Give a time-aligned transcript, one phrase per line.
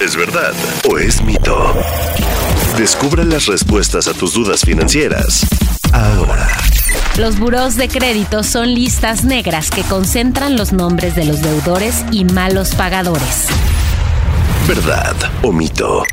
[0.00, 0.54] ¿Es verdad
[0.88, 1.74] o es mito?
[2.78, 5.44] Descubra las respuestas a tus dudas financieras
[5.92, 6.46] ahora.
[7.16, 12.24] Los buros de crédito son listas negras que concentran los nombres de los deudores y
[12.24, 13.48] malos pagadores.
[14.68, 16.04] ¿Verdad o mito?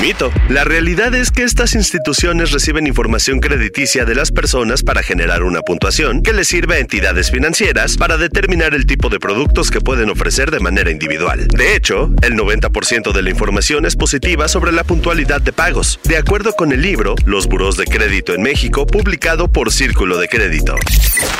[0.00, 0.32] Mito.
[0.48, 5.60] La realidad es que estas instituciones reciben información crediticia de las personas para generar una
[5.60, 10.08] puntuación que les sirve a entidades financieras para determinar el tipo de productos que pueden
[10.10, 11.46] ofrecer de manera individual.
[11.48, 16.16] De hecho, el 90% de la información es positiva sobre la puntualidad de pagos, de
[16.16, 20.76] acuerdo con el libro Los Buros de Crédito en México, publicado por Círculo de Crédito.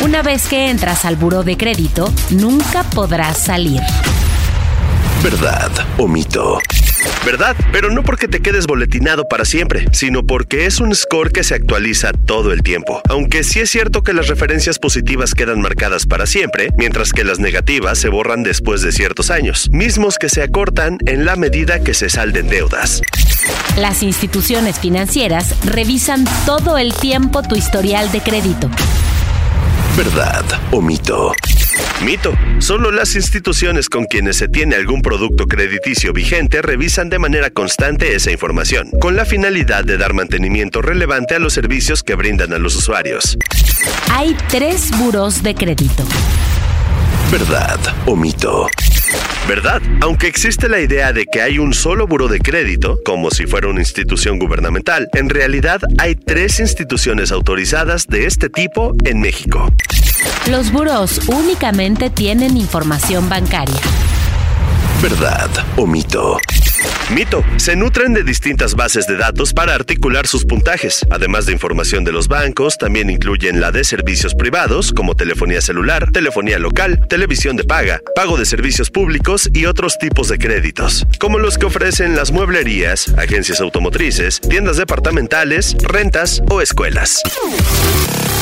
[0.00, 3.80] Una vez que entras al buró de crédito, nunca podrás salir.
[5.22, 6.58] ¿Verdad o mito?
[7.24, 7.54] ¿Verdad?
[7.72, 11.54] Pero no porque te quedes boletinado para siempre, sino porque es un score que se
[11.54, 13.00] actualiza todo el tiempo.
[13.08, 17.38] Aunque sí es cierto que las referencias positivas quedan marcadas para siempre, mientras que las
[17.38, 21.94] negativas se borran después de ciertos años, mismos que se acortan en la medida que
[21.94, 23.02] se salden deudas.
[23.76, 28.70] Las instituciones financieras revisan todo el tiempo tu historial de crédito.
[29.96, 31.32] ¿Verdad o mito?
[32.04, 32.32] Mito.
[32.58, 38.14] Solo las instituciones con quienes se tiene algún producto crediticio vigente revisan de manera constante
[38.14, 42.58] esa información, con la finalidad de dar mantenimiento relevante a los servicios que brindan a
[42.58, 43.36] los usuarios.
[44.10, 46.04] Hay tres buros de crédito.
[47.30, 48.66] ¿Verdad o mito?
[49.46, 49.80] ¿Verdad?
[50.00, 53.68] Aunque existe la idea de que hay un solo buro de crédito, como si fuera
[53.68, 59.68] una institución gubernamental, en realidad hay tres instituciones autorizadas de este tipo en México.
[60.48, 63.80] Los buros únicamente tienen información bancaria.
[65.02, 66.38] ¿Verdad o mito?
[67.10, 67.44] Mito.
[67.56, 71.04] Se nutren de distintas bases de datos para articular sus puntajes.
[71.10, 76.10] Además de información de los bancos, también incluyen la de servicios privados, como telefonía celular,
[76.12, 81.38] telefonía local, televisión de paga, pago de servicios públicos y otros tipos de créditos, como
[81.38, 87.22] los que ofrecen las mueblerías, agencias automotrices, tiendas departamentales, rentas o escuelas.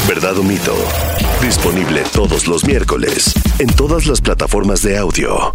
[0.07, 0.77] ¿Verdad o mito?
[1.41, 5.55] Disponible todos los miércoles en todas las plataformas de audio.